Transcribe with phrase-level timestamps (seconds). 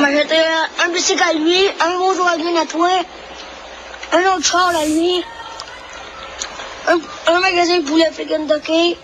[0.00, 0.36] m'a acheté
[0.84, 2.88] un bicycle à lui, un Volkswagen à toi,
[4.12, 5.22] un autre char à lui,
[6.88, 6.98] un,
[7.32, 8.96] un magasin de poulet Kentucky.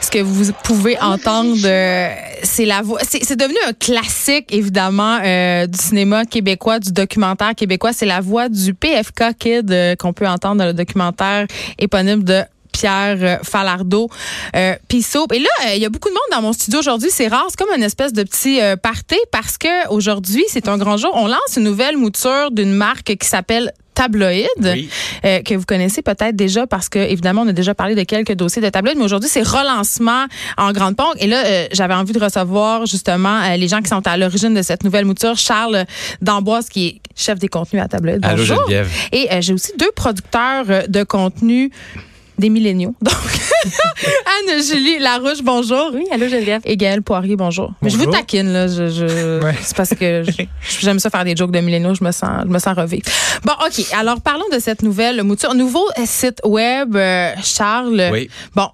[0.00, 2.08] Ce que vous pouvez entendre, euh,
[2.42, 3.00] c'est la voix.
[3.06, 7.92] C'est c'est devenu un classique, évidemment, euh, du cinéma québécois, du documentaire québécois.
[7.92, 11.46] C'est la voix du PFK Kid euh, qu'on peut entendre dans le documentaire
[11.78, 12.42] éponyme de
[12.72, 14.08] Pierre euh, Falardeau,
[14.56, 15.26] euh, Pissot.
[15.32, 17.10] Et là, euh, il y a beaucoup de monde dans mon studio aujourd'hui.
[17.12, 20.78] C'est rare, c'est comme une espèce de petit euh, party parce que aujourd'hui, c'est un
[20.78, 21.10] grand jour.
[21.14, 24.88] On lance une nouvelle mouture d'une marque qui s'appelle Tabloïd, Oui.
[25.24, 28.34] euh, que vous connaissez peut-être déjà parce que évidemment on a déjà parlé de quelques
[28.34, 30.26] dossiers de tabloïd, mais aujourd'hui c'est relancement
[30.56, 31.16] en grande pompe.
[31.18, 34.54] Et là, euh, j'avais envie de recevoir justement euh, les gens qui sont à l'origine
[34.54, 35.36] de cette nouvelle mouture.
[35.36, 35.84] Charles
[36.22, 38.24] D'Amboise, qui est chef des contenus à Tabloïd.
[38.24, 38.56] Allô, Bonjour.
[38.58, 38.88] Geneviève.
[39.10, 41.72] Et j'ai aussi deux producteurs de contenu
[42.38, 42.94] des milléniaux.
[43.02, 43.14] Donc,
[44.48, 45.90] Anne-Julie Larouche, bonjour.
[45.92, 46.60] Oui, allô Geneviève.
[46.64, 47.72] Et Gaël Poirier, bonjour.
[47.82, 48.20] Mais je vous Bonjour.
[48.20, 48.68] taquine, là.
[48.68, 49.54] Je, je- Ouais.
[49.62, 50.22] C'est parce que
[50.80, 51.94] j'aime ça faire des jokes de milléniaux.
[51.94, 53.02] Je me sens, je me sens revivre.
[53.44, 53.84] Bon, OK.
[53.98, 55.54] Alors, parlons de cette nouvelle mouture.
[55.54, 58.08] Nouveau site web, euh, Charles.
[58.12, 58.30] Oui.
[58.54, 58.68] Bon,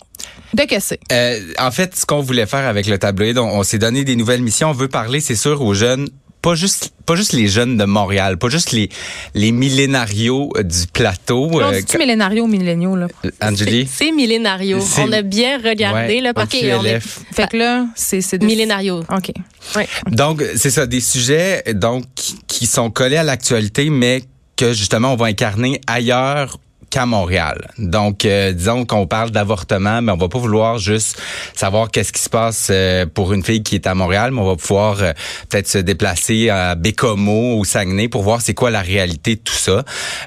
[0.52, 1.00] de que c'est?
[1.12, 4.16] Euh, en fait, ce qu'on voulait faire avec le tabloïd, on, on s'est donné des
[4.16, 4.70] nouvelles missions.
[4.70, 6.08] On veut parler, c'est sûr, aux jeunes.
[6.44, 8.90] Pas juste, pas juste les jeunes de Montréal, pas juste les,
[9.34, 11.58] les millénarios euh, du plateau.
[11.58, 13.06] Là, on euh, dit-tu millénario ou milléniaux, là?
[13.40, 13.88] Anjali?
[13.90, 14.78] C'est Millénario.
[14.80, 17.00] C'est- On a bien regardé, Ouais, là, parce au qu'on est.
[17.00, 19.00] Fait que là, c'est c'est de- Millénario.
[19.10, 19.32] OK.
[19.74, 19.88] Ouais.
[20.10, 24.22] Donc, c'est ça, des sujets donc qui- qui sont collés à l'actualité, mais
[24.56, 26.58] que justement on va incarner ailleurs
[26.94, 27.66] qu'à Montréal.
[27.76, 31.20] Donc, euh, disons qu'on parle d'avortement, mais on va pas vouloir juste
[31.52, 34.46] savoir qu'est-ce qui se passe euh, pour une fille qui est à Montréal, mais on
[34.46, 35.12] va pouvoir euh,
[35.48, 39.52] peut-être se déplacer à Bécomo ou Saguenay pour voir c'est quoi la réalité de tout
[39.54, 39.82] ça.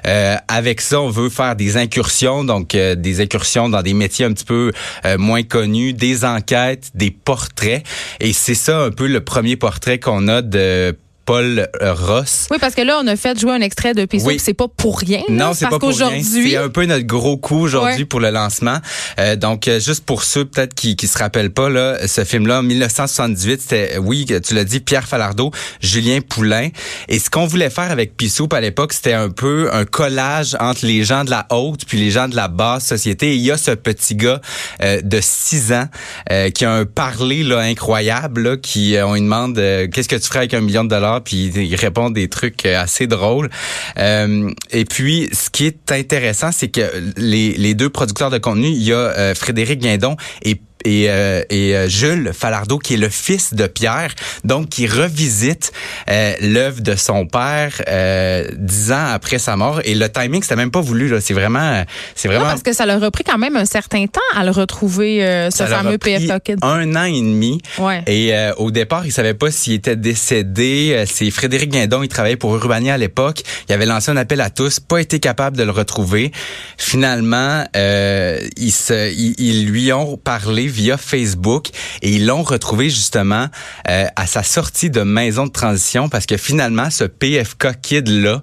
[0.06, 4.34] Euh, avec ça, on veut faire des incursions, donc des incursions dans des métiers un
[4.34, 4.72] petit peu
[5.16, 7.82] moins connus, des enquêtes, des portraits.
[8.20, 10.94] Et c'est ça un peu le premier portrait qu'on a de
[11.28, 12.46] Paul euh, Ross.
[12.50, 14.38] Oui, parce que là, on a fait jouer un extrait de Pissot, Oui.
[14.42, 15.20] c'est pas pour rien.
[15.28, 16.22] Non, c'est pas pour rien.
[16.22, 18.04] C'est un peu notre gros coup aujourd'hui Ouais.
[18.06, 18.78] pour le lancement.
[19.20, 22.60] Euh, donc, euh, juste pour ceux peut-être qui qui se rappellent pas, là, ce film-là,
[22.60, 25.50] en 1978, c'était, oui, tu l'as dit, Pierre Falardeau,
[25.82, 26.68] Julien Poulain.
[27.08, 30.86] Et ce qu'on voulait faire avec Pissoup à l'époque, c'était un peu un collage entre
[30.86, 33.32] les gens de la haute puis les gens de la basse société.
[33.32, 34.40] Et il y a ce petit gars
[34.82, 35.88] euh, de 6 ans
[36.32, 40.08] euh, qui a un parler là, incroyable, là, qui, euh, on lui demande euh, qu'est-ce
[40.08, 43.06] que tu ferais avec un million de dollars, puis il répond des trucs euh, assez
[43.06, 43.50] drôles.
[43.98, 46.80] Euh, et puis, ce qui est intéressant, c'est que
[47.16, 51.42] les, les deux producteurs de contenu, il y a euh, Frédéric Guindon et et, euh,
[51.50, 55.72] et euh, Jules Falardeau, qui est le fils de Pierre, donc qui revisite
[56.08, 59.80] euh, l'œuvre de son père euh, dix ans après sa mort.
[59.84, 61.08] Et le timing, c'était même pas voulu.
[61.08, 61.20] là.
[61.20, 61.84] C'est vraiment,
[62.14, 62.50] c'est Non, vraiment.
[62.50, 65.50] parce que ça leur a pris quand même un certain temps à le retrouver, euh,
[65.50, 66.58] ce ça fameux PFK Kid.
[66.62, 67.60] Un an et demi.
[67.78, 68.02] Ouais.
[68.06, 71.04] Et euh, au départ, il savait pas s'il était décédé.
[71.06, 73.42] C'est Frédéric Guindon, il travaillait pour Urbania à l'époque.
[73.68, 76.32] Il avait lancé un appel à tous, pas été capable de le retrouver.
[76.76, 81.68] Finalement, euh, ils, se, ils, ils lui ont parlé via Facebook
[82.02, 83.46] et ils l'ont retrouvé justement
[83.88, 88.42] euh, à sa sortie de maison de transition parce que finalement, ce PFK kid là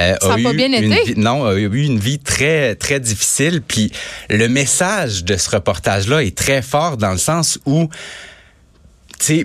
[0.00, 1.12] euh, a eu bien une été?
[1.14, 3.62] vie- non, a eu une vie très très difficile.
[3.66, 3.92] Puis
[4.30, 7.88] le message de ce reportage-là est très fort dans le sens où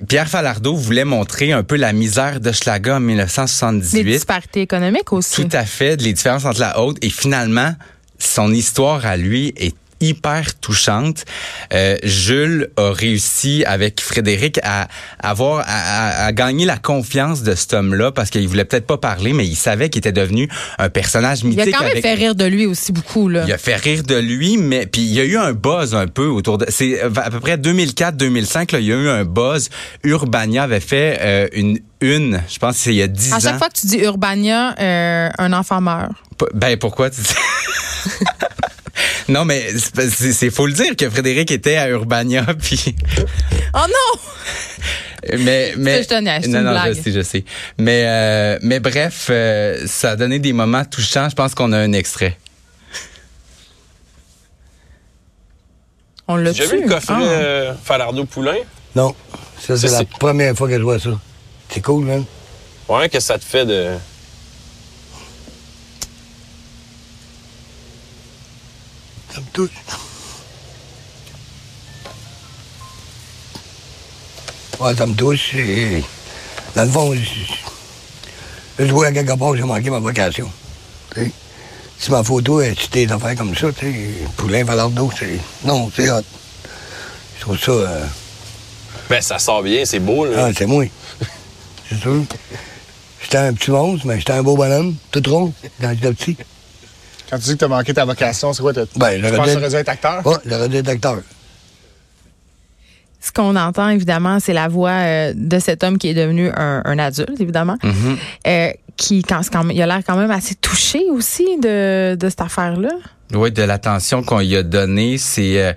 [0.07, 4.03] Pierre Falardeau voulait montrer un peu la misère de Schlaga en Des 1978.
[4.03, 5.35] disparités économiques aussi.
[5.41, 7.73] Tout à fait, les différences entre la haute et finalement,
[8.17, 11.25] son histoire à lui est hyper touchante.
[11.73, 14.87] Euh, Jules a réussi avec Frédéric à
[15.21, 18.97] avoir à, à- à gagner la confiance de cet homme-là parce qu'il voulait peut-être pas
[18.97, 21.73] parler, mais il savait qu'il était devenu un personnage Il a mythique.
[21.75, 23.43] quand même avec- fait rire de lui aussi beaucoup, là.
[23.47, 26.07] il a fait rire de lui, mais puis il y a eu un buzz un
[26.07, 26.65] peu autour de.
[26.69, 29.69] C'est euh, à peu près 2004-2005 là, il y a eu un buzz.
[30.03, 33.39] Urbania avait fait euh, une une, je pense c'est il y a 10 À ans.
[33.41, 36.11] chaque fois que tu dis Urbania, euh, un enfant meurt.
[36.37, 37.27] P- Ben pourquoi tu dis
[39.29, 42.95] Non, mais c'est- faut le dire que Frédéric était à Urbania puis
[43.73, 44.19] Oh non!
[45.37, 46.95] mais mais je te niaise, c'est non non blague.
[46.95, 47.43] je sais je sais
[47.77, 51.77] mais euh, mais bref euh, ça a donné des moments touchants je pense qu'on a
[51.77, 52.37] un extrait
[56.27, 57.21] On l'a J'ai vu le coffret Ah.
[57.23, 58.57] euh, Falardeau Poulain.
[58.95, 59.15] Non,
[59.59, 61.09] ça c'est la première fois que je vois ça.
[61.69, 62.23] C'est cool, man.
[62.87, 63.89] Ouais, qu'est-ce que ça te fait de.
[69.53, 69.69] Touche.
[74.79, 75.53] Ouais, ça me touche.
[75.55, 76.03] et-
[76.75, 80.49] Dans le fond, je, je vois à quelque part, j'ai manqué ma vocation.
[81.13, 81.31] tu sais.
[81.97, 85.39] Si ma photo est des affaires comme ça, tu sais, Poulain Valardo, c'est.
[85.65, 86.21] Non, c'est hot.
[87.37, 87.71] Je trouve ça.
[87.71, 88.05] euh,
[89.09, 90.45] Ben, ça sort bien, c'est beau, là.
[90.45, 90.85] Ah, c'est moi.
[91.89, 92.23] c'est sûr.
[93.21, 96.37] J'étais un petit monstre, mais j'étais un beau bonhomme, tout rond, quand j'étais petit.
[97.29, 98.73] Quand tu dis que tu as manqué ta vocation, c'est quoi?
[98.73, 100.25] Ben, tu penses dû- t'aurais dû être acteur?
[100.25, 101.17] Ouais, j'aurais dû être acteur.
[103.21, 106.81] Ce qu'on entend, évidemment, c'est la voix euh, de cet homme qui est devenu un,
[106.85, 107.75] un adulte, évidemment,
[108.47, 112.89] euh, qui quand, il a l'air quand même assez touché aussi de, de cette affaire-là.
[113.33, 115.73] Oui, de l'attention qu'on lui a donnée, c'est euh,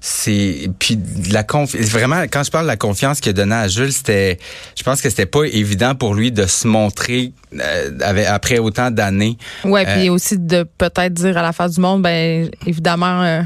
[0.00, 1.82] c'est puis de la confiance.
[1.86, 4.38] Vraiment, quand je parle de la confiance qu'il a donnée à Jules, c'était,
[4.76, 8.90] je pense que c'était pas évident pour lui de se montrer euh, avec, après autant
[8.90, 9.38] d'années.
[9.64, 13.42] Ouais, Euh, puis aussi de peut-être dire à la face du monde, ben évidemment, euh,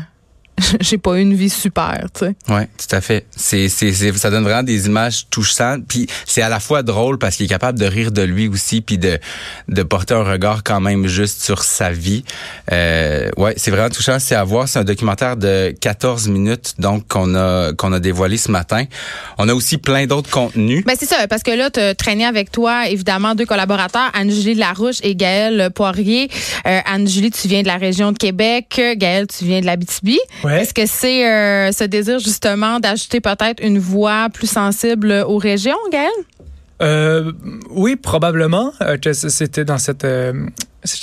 [0.81, 2.35] j'ai pas eu une vie super, tu sais.
[2.53, 3.27] Ouais, tout à fait.
[3.37, 5.83] C'est, c'est, c'est- ça donne vraiment des images touchantes.
[5.89, 8.81] Puis c'est à la fois drôle parce qu'il est capable de rire de lui aussi,
[8.81, 9.19] puis de,
[9.69, 12.25] de porter un regard quand même juste sur sa vie.
[12.73, 14.19] Euh, ouais, c'est vraiment touchant.
[14.19, 14.69] C'est à voir.
[14.69, 18.85] C'est un documentaire de 14 minutes, donc qu'on a qu'on a dévoilé ce matin.
[19.39, 20.85] On a aussi plein d'autres contenus.
[20.85, 24.97] Ben c'est ça, parce que là, tu traîné avec toi, évidemment, deux collaborateurs, Anne-Julie Larouche
[25.03, 26.29] et Gaël Poirier.
[26.67, 28.81] Euh, Anne-Julie, tu viens de la région de Québec.
[28.97, 30.19] Gaël, tu viens de l'Abitibi.
[30.49, 30.63] Ouais.
[30.63, 35.77] Est-ce que c'est euh, ce désir, justement, d'ajouter peut-être une voix plus sensible aux régions,
[35.93, 36.09] Gaël?
[36.81, 37.33] Euh,
[37.71, 40.07] oui, probablement euh, que c'était dans cette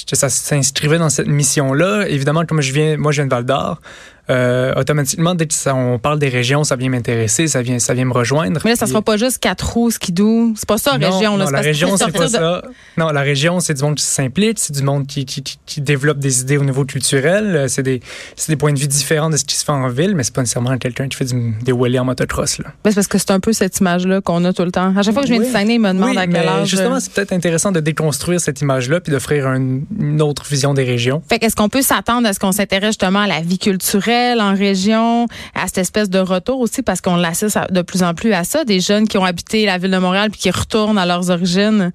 [0.09, 2.07] que ça s'inscrivait dans cette mission-là.
[2.07, 3.81] Évidemment, comme je viens, moi je viens de Val d'Or,
[4.30, 7.94] euh, automatiquement dès que ça, on parle des régions, ça vient m'intéresser, ça vient, ça
[7.94, 8.60] vient me rejoindre.
[8.63, 10.54] Mais là, ça Puis- sera pas juste quatre roues, skidoo.
[10.56, 11.38] C'est pas ça, non, région.
[11.38, 12.62] Non, la région, c'est pas de- ça.
[12.98, 15.81] Non, la région, c'est du monde qui s'implique, c'est du monde qui, qui, qui, qui
[15.81, 17.56] développe des idées au niveau culturel.
[17.56, 18.00] Euh, C'est des,
[18.48, 20.42] des points de vue différents de ce qui se fait en ville, mais c'est pas
[20.42, 22.57] nécessairement quelqu'un qui fait du, des wheelies en motocross.
[22.60, 22.66] Là.
[22.83, 24.94] Ben, c'est parce que c'est un peu cette image-là qu'on a tout le temps.
[24.95, 25.51] À chaque fois que je viens de Oui.
[25.51, 26.68] Saguenay, ils me demandent Oui, à quel mais âge.
[26.69, 30.74] Justement, euh, c'est peut-être intéressant de déconstruire cette image-là puis d'offrir un- une autre vision
[30.74, 31.22] des régions.
[31.27, 34.56] Fait qu'est-ce qu'on peut s'attendre à ce qu'on s'intéresse justement à la vie culturelle en
[34.56, 38.44] région, à cette espèce de retour aussi, parce qu'on l'assiste de plus en plus à
[38.44, 41.29] ça, des jeunes qui ont habité la ville de Montréal puis qui retournent à leurs
[41.29, 41.91] origines.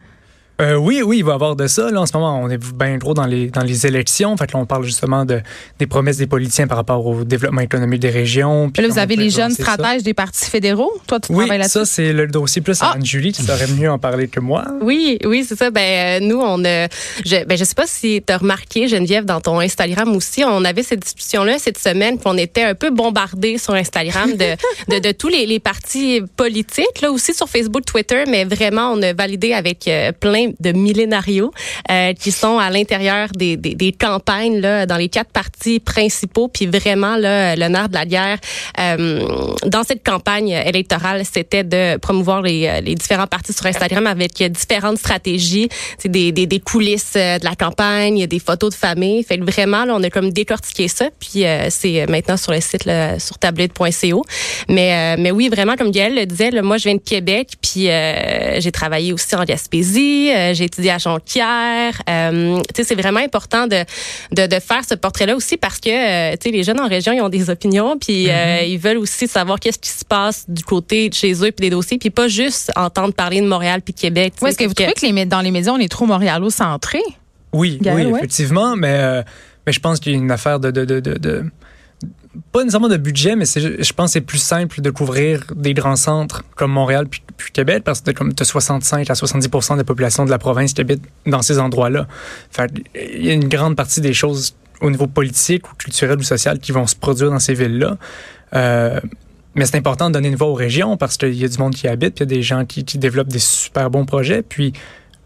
[0.61, 1.91] Euh, oui, oui, il va y avoir de ça.
[1.91, 4.37] Là, en ce moment, on est bien gros dans les, dans les élections.
[4.37, 5.41] Fait que là, on parle justement de,
[5.79, 8.71] des promesses des politiciens par rapport au développement économique des régions.
[8.71, 9.63] puis là, vous avez les jeunes ça.
[9.63, 10.93] stratèges des partis fédéraux.
[11.07, 11.79] Toi, tu Oui, travailles là-dessus.
[11.79, 12.93] ça, c'est le dossier plus à Ah!
[12.97, 13.33] Anne-Julie.
[13.33, 14.65] Tu saurais mieux en parler que moi.
[14.83, 15.71] Oui, oui, c'est ça.
[15.71, 16.89] Ben euh, nous, on a,
[17.25, 20.65] je, ben je sais pas si tu as remarqué Geneviève dans ton Instagram aussi, on
[20.65, 24.57] avait cette discussion là cette semaine, puis on était un peu bombardés sur Instagram de
[24.95, 29.03] de, de tous les, les partis politiques là aussi sur Facebook, Twitter, mais vraiment on
[29.03, 31.53] a validé avec euh, plein de millénarios
[31.91, 36.49] euh, qui sont à l'intérieur des, des, des campagnes là dans les quatre partis principaux,
[36.49, 38.39] puis vraiment là le nerf de la guerre
[38.79, 39.27] euh,
[39.67, 44.99] dans cette campagne électorale, c'était de promouvoir les, les différents partis sur Instagram avec différentes
[44.99, 45.69] stratégies,
[46.05, 49.23] des, des, des coulisses euh, de la campagne, des photos de famille.
[49.23, 52.61] Fait que vraiment, là, on a comme décortiqué ça, puis euh, c'est maintenant sur le
[52.61, 54.25] site là, sur tablette.co.
[54.69, 57.51] Mais euh, mais oui, vraiment comme Gaëlle le disait, là, moi je viens de Québec,
[57.61, 62.01] puis euh, j'ai travaillé aussi en Gaspésie, euh, j'ai étudié à Jonquière.
[62.09, 63.85] Euh, tu sais, c'est vraiment important de,
[64.33, 67.13] de de faire ce portrait-là aussi parce que euh, tu sais les jeunes en région,
[67.13, 70.65] ils ont des opinions, puis euh, ils veulent aussi savoir qu'est-ce qui se passe du
[70.65, 73.95] côté de chez eux puis des dossiers, puis pas juste entendre parler de Montréal puis
[73.95, 74.35] de Québec.
[74.43, 77.03] Ouais, Est-ce que vous trouvez que les, dans les médias, on est trop montréalo-centrés?
[77.53, 78.19] Oui, Gaël, oui, ouais.
[78.19, 79.23] effectivement, mais, euh,
[79.67, 81.45] mais je pense qu'il y a une affaire de, de, de, de, de-
[82.53, 85.97] pas nécessairement de budget, mais je pense que c'est plus simple de couvrir des grands
[85.97, 89.85] centres comme Montréal puis, puis Québec parce que tu as 65 à 70% de la
[89.85, 92.07] population de la province qui habite dans ces endroits-là.
[92.95, 96.61] Il y a une grande partie des choses au niveau politique ou culturel ou social
[96.61, 97.97] qui vont se produire dans ces villes-là.
[98.55, 99.01] Euh,
[99.57, 101.75] mais c'est important de donner une voix aux régions parce qu'il y a du monde
[101.75, 104.43] qui habite, puis il y a des gens qui, qui développent des super bons projets.
[104.43, 104.73] Puis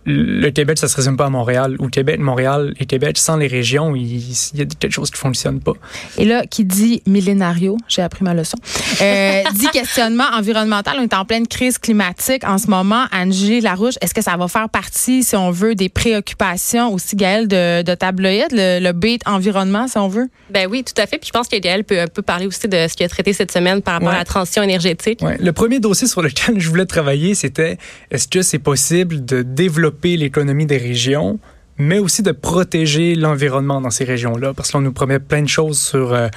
[0.07, 1.77] le Québec, ça se résume pas à Montréal.
[1.79, 5.19] Ou Québec, Montréal et Québec, sans les régions, il, il y a quelque chose qui
[5.19, 5.73] fonctionne pas.
[6.19, 8.57] Et là, qui dit millénario, j'ai appris ma leçon,
[9.01, 10.97] euh, dit questionnement environnemental.
[10.99, 13.05] On est en pleine crise climatique en ce moment.
[13.13, 17.49] Angie Larouche, est-ce que ça va faire partie, si on veut, des préoccupations aussi, Gaëlle,
[17.49, 20.29] de, de tabloïd, le, le beat environnement, si on veut?
[20.51, 21.19] Ben oui, tout à fait.
[21.19, 23.33] Puis je pense que Gaël peut un peu parler aussi de ce qu'il a traité
[23.33, 24.15] cette semaine par rapport Ouais.
[24.15, 25.21] à la transition énergétique.
[25.23, 25.39] Ouais.
[25.41, 27.79] Le premier dossier sur lequel je voulais travailler, c'était
[28.11, 31.39] est-ce que c'est possible de développer l'économie des régions,
[31.79, 34.53] mais aussi de protéger l'environnement dans ces régions-là?
[34.55, 36.13] Parce qu'on nous promet plein de choses sur.
[36.13, 36.29] euh,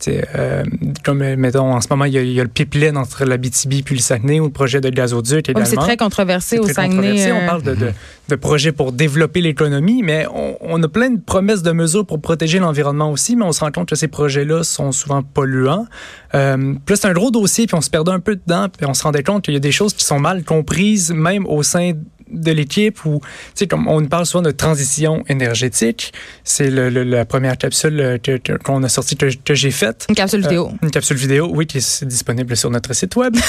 [0.00, 0.64] tu sais, euh,
[1.04, 3.24] comme, euh, mettons, en ce moment, il y, a, il y a le pipeline entre
[3.24, 6.72] la BTB puis le Saguenay ou le projet de gazoduc c'est très controversé au très
[6.74, 6.96] Saguenay.
[6.96, 7.30] controversé.
[7.30, 7.92] euh, On parle de, de,
[8.28, 12.20] de projets pour développer l'économie, mais on, on a plein de promesses de mesures pour
[12.20, 15.86] protéger l'environnement aussi, mais on se rend compte que ces projets-là sont souvent polluants.
[16.34, 18.84] Euh, puis là, c'est un gros dossier, puis on se perdait un peu dedans, puis
[18.86, 21.62] on se rendait compte qu'il y a des choses qui sont mal comprises, même au
[21.62, 21.92] sein
[22.32, 26.12] de l'équipe ou, tu sais, comme on parle souvent de transition énergétique,
[26.44, 29.70] c'est le, le- la première capsule euh, que- que- qu'on a sortie que, que j'ai
[29.70, 30.06] faite.
[30.08, 30.68] Une capsule vidéo.
[30.72, 33.36] Euh, une capsule vidéo, oui, qui est disponible sur notre site web.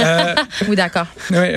[0.00, 0.34] Euh,
[0.68, 1.06] Oui, d'accord.
[1.30, 1.56] Ouais.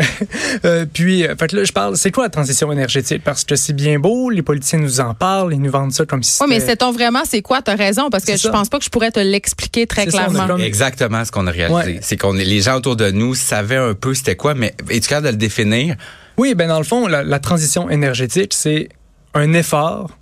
[0.65, 3.21] Euh, puis, euh, fait que là, je parle, c'est quoi la transition énergétique?
[3.23, 6.23] Parce que c'est bien beau, les politiciens nous en parlent, ils nous vendent ça comme
[6.23, 7.61] si Oui, mais c'était- sait-on vraiment c'est quoi?
[7.61, 8.49] T'as raison, parce que C'est je ça.
[8.51, 10.47] pense pas que je pourrais te l'expliquer très ça, clairement.
[10.47, 11.73] comme- Exactement ce qu'on a réalisé.
[11.95, 11.99] Ouais.
[12.01, 15.07] C'est qu'on est- les gens autour de nous savaient un peu c'était quoi, mais es-tu
[15.09, 15.95] capable de le définir?
[16.39, 18.87] Oui, ben dans le fond, la, transition énergétique, c'est
[19.33, 20.17] un effort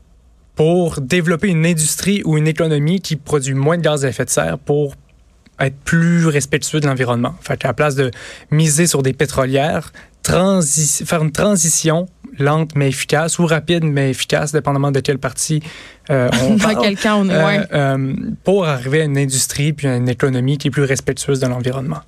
[0.56, 4.32] pour développer une industrie ou une économie qui produit moins de gaz à effet de
[4.32, 4.96] serre pour
[5.60, 7.36] être plus respectueux de l'environnement.
[7.42, 8.10] Fait qu'à la place de
[8.50, 9.94] miser sur des pétrolières,
[10.24, 12.08] faire une transition
[12.38, 15.62] lente mais efficace ou rapide mais efficace, dépendamment de quelle partie
[16.10, 16.78] euh, on Dans parle.
[16.82, 17.34] quel cas on est.
[17.34, 17.60] Euh, ouais.
[17.74, 21.48] euh, pour arriver à une industrie puis à une économie qui est plus respectueuse de
[21.48, 22.00] l'environnement.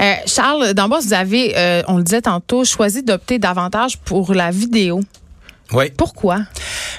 [0.00, 4.50] Euh, Charles Dambos, vous avez, euh, on le disait tantôt, choisi d'opter davantage pour la
[4.50, 5.00] vidéo.
[5.72, 5.90] Oui.
[5.96, 6.40] Pourquoi?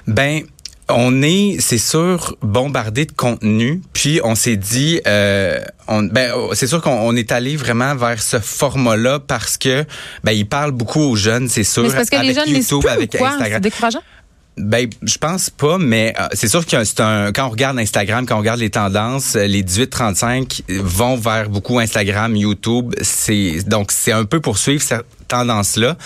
[0.08, 0.42] Ben,
[0.90, 3.82] on est, c'est sûr, bombardé de contenu.
[3.94, 7.96] Puis on s'est dit, euh, on, ben, oh, c'est sûr qu'on on est allé vraiment
[7.96, 9.86] vers ce format-là parce que,
[10.24, 11.84] ben, il parle beaucoup aux jeunes, c'est sûr.
[11.84, 13.16] Mais parce que les avec jeunes lisent YouTube, avec?
[13.16, 13.62] Instagram.
[14.56, 18.28] Ben, je pense pas, mais euh, c'est sûr que c'est un quand on regarde Instagram,
[18.28, 22.94] quand on regarde les tendances, euh, les 18-35 vont vers beaucoup Instagram, YouTube.
[23.02, 25.98] C'est donc c'est un peu poursuivre cette tendance-là,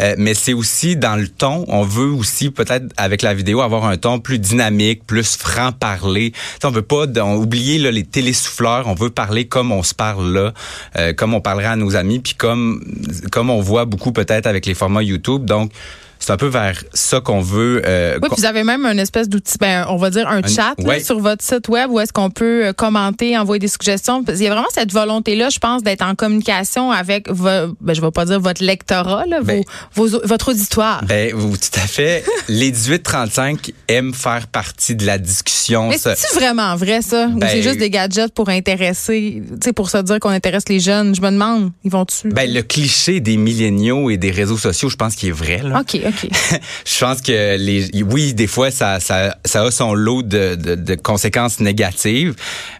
[0.00, 1.64] Euh, mais c'est aussi dans le ton.
[1.68, 6.32] On veut aussi peut-être avec la vidéo avoir un ton plus dynamique, plus franc parler.
[6.64, 8.88] on veut pas on- oublier là, les télésouffleurs.
[8.88, 10.52] On veut parler comme on se parle là,
[10.96, 12.82] euh, comme on parlerait à nos amis, puis comme
[13.30, 15.44] comme on voit beaucoup peut-être avec les formats YouTube.
[15.44, 15.70] Donc
[16.24, 17.82] c'est un peu vers ça qu'on veut.
[17.84, 21.00] euh, Oui, vous avez même une espèce d'outil, ben, on va dire un, chat là,
[21.00, 24.22] sur votre site web où est-ce qu'on peut euh, commenter, envoyer des suggestions.
[24.22, 28.00] Qu'il y a vraiment cette volonté-là, je pense, d'être en communication avec, vo- ben, je
[28.00, 29.62] vais pas dire votre lectorat, là, Ben-
[29.94, 31.04] vos, vos- votre auditoire.
[31.04, 32.24] Ben, vous, tout à fait.
[32.48, 35.88] Les 18-35 aiment faire partie de la discussion.
[35.88, 37.26] Mais c'est vraiment vrai, ça?
[37.26, 40.68] Ou Ben- c'est juste des gadgets pour intéresser, tu sais, pour se dire qu'on intéresse
[40.68, 41.14] les jeunes?
[41.14, 42.28] Je me demande, ils vont-tu?
[42.30, 45.60] Ben, le cliché des milléniaux et des réseaux sociaux, je pense qu'il est vrai.
[45.62, 45.80] Là.
[45.80, 46.30] OK, OK.
[46.84, 50.74] je pense que les, oui, des fois, ça, ça, ça a son lot de, de,
[50.74, 52.34] de conséquences négatives,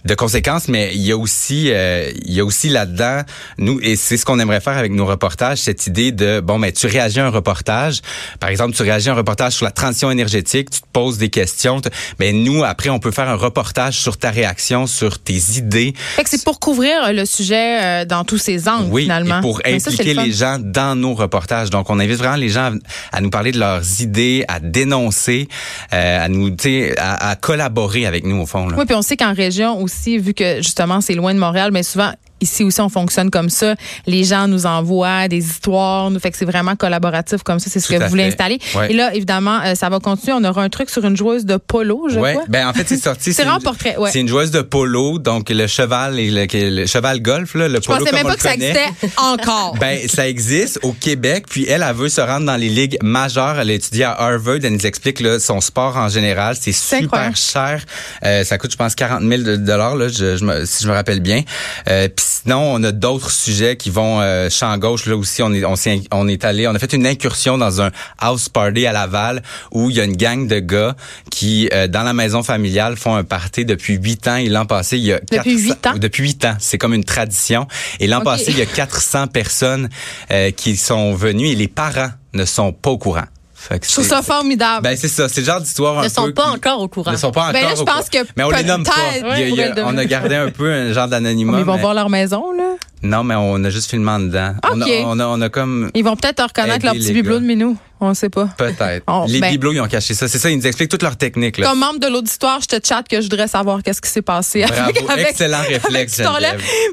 [0.04, 3.22] de conséquences, mais il y a aussi, euh, il y a aussi là-dedans,
[3.58, 6.72] nous, et c'est ce qu'on aimerait faire avec nos reportages, cette idée de, bon, mais
[6.72, 8.00] tu réagis à un reportage,
[8.40, 11.30] par exemple, tu réagis à un reportage sur la transition énergétique, tu te poses des
[11.30, 11.80] questions,
[12.18, 16.24] mais nous, après, on peut faire un reportage sur ta réaction, sur tes idées, Fait
[16.24, 19.38] que c'est pour couvrir euh, le sujet euh, dans tous ses angles, oui, finalement.
[19.38, 21.70] et pour Mais ça, c'est impliquer le les gens dans nos reportages.
[21.70, 22.72] Donc, on invite vraiment les gens
[23.12, 25.48] à, à nous parler de leurs idées, à dénoncer,
[25.92, 26.54] euh, à nous,
[26.98, 28.68] à, à collaborer avec nous au fond.
[28.76, 31.82] Oui, puis on sait qu'en région aussi, vu que justement c'est loin de Montréal, mais
[31.82, 33.74] souvent ici aussi on fonctionne comme ça.
[34.06, 37.70] Les gens nous envoient des histoires, nous fait que c'est vraiment collaboratif comme ça.
[37.70, 38.28] C'est ce Tout que vous voulez fait.
[38.30, 38.58] installer.
[38.76, 38.90] Ouais.
[38.90, 40.32] Et là, évidemment, euh, ça va continuer.
[40.38, 42.44] On aura un truc sur une joueuse de polo, je Ouais, crois.
[42.48, 43.32] ben en fait c'est sorti.
[43.32, 44.10] C'est une- portrait, ouais.
[44.12, 47.76] C'est une joueuse de polo, donc le cheval et le, le cheval golf là, le
[47.76, 49.76] Je polo pensais même pas que ça existait encore.
[49.80, 53.58] Ben, ça existe au Québec, puis elle, elle veut se rendre dans les ligues majeures.
[53.58, 54.56] Elle a étudié à Harvard.
[54.62, 56.56] Elle nous explique là, son sport en général.
[56.60, 57.36] C'est super incroyable.
[57.36, 57.84] cher.
[58.24, 60.88] Euh, ça coûte, je pense, 40 000 de- dollars, là, je, je me- si je
[60.88, 61.42] me rappelle bien.
[61.88, 65.06] Euh, puis sinon, on a d'autres sujets qui vont euh, champ gauche.
[65.06, 68.48] Là aussi, on est, on, est allé, on a fait une incursion dans un house
[68.48, 70.96] party à Laval où il y a une gang de gars
[71.30, 74.36] qui, euh, dans la maison familiale, font un party depuis huit ans.
[74.36, 75.94] Et l'an passé, il y a Depuis 400 huit ans?
[75.96, 76.56] Depuis huit ans.
[76.58, 77.66] C'est comme une tradition.
[78.00, 79.88] Et l'an passé, il y a 400 personnes
[80.30, 83.26] euh, qui sont venues et les parents ne sont pas au courant.
[83.68, 84.82] Fait que Je trouve c'est- ça formidable.
[84.82, 86.88] Ben c'est ça, c'est le genre d'histoire un ne sont peu pas qui- encore au
[86.88, 87.12] courant.
[87.12, 88.90] ne sont pas encore Ben là, je pense que mais on les nomme pas.
[88.92, 91.58] a- a- on a gardé un peu un genre Mais d'anonymat.
[91.60, 92.74] ils vont mais- voir leur maison, là.
[93.02, 94.54] Non, mais on a juste filmé en dedans.
[94.72, 97.44] On, a, on, a, on a comme Ils vont peut-être reconnaître leur petit bibelot de
[97.44, 97.76] minou.
[98.04, 98.46] On ne sait pas.
[98.58, 99.04] peut-être.
[99.06, 100.26] Oh, les ben- bibelots ils ont caché ça.
[100.26, 101.68] C'est ça, ils nous expliquent toute leur technique là.
[101.68, 104.64] Comme membre de l'auditoire, je te chatte que je voudrais savoir qu'est-ce qui s'est passé.
[104.64, 106.20] avec- Bravo, avec- excellent réflexe.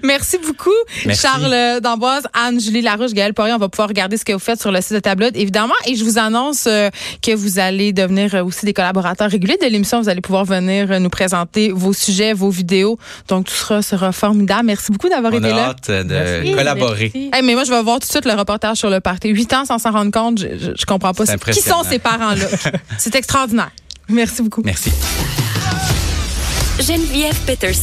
[0.04, 0.70] Merci beaucoup,
[1.08, 1.22] Merci.
[1.24, 3.54] Charles D'Amboise, Anne-Julie Larouche, Gaël Poirier.
[3.56, 5.74] On va pouvoir regarder ce que vous faites sur le site de Tabloid, évidemment.
[5.88, 6.90] Et je vous annonce euh,
[7.24, 10.02] que vous allez devenir euh, aussi des collaborateurs réguliers de l'émission.
[10.02, 13.00] Vous allez pouvoir venir euh, nous présenter vos sujets, vos vidéos.
[13.28, 14.68] Donc, tout sera, sera formidable.
[14.68, 15.70] Merci beaucoup d'avoir été là.
[15.70, 17.12] hâte de Merci, collaborer.
[17.14, 17.30] merci.
[17.34, 19.30] Hey, mais moi, je vais voir tout de suite le reportage sur le party.
[19.30, 21.26] Huit ans sans s'en rendre compte, je, je, je comprends pas.
[21.26, 22.46] C'est Qui sont ces parents-là?
[22.98, 23.72] C'est extraordinaire.
[24.08, 24.62] Merci beaucoup.
[24.66, 24.92] Merci.
[26.80, 27.78] Geneviève Peterson.